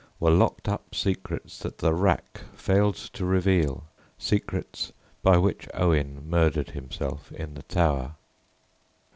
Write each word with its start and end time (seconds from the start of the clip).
were 0.19 0.31
locked 0.31 0.67
up 0.67 0.95
secrets 0.95 1.59
that 1.59 1.77
the 1.77 1.93
rack 1.93 2.41
failed 2.55 2.95
to 2.95 3.23
reveal 3.23 3.83
secrets 4.17 4.91
by 5.21 5.37
which 5.37 5.67
Owen 5.75 6.27
"murdered 6.27 6.71
himself" 6.71 7.31
in 7.33 7.53
the 7.53 7.61
Tower! 7.61 8.15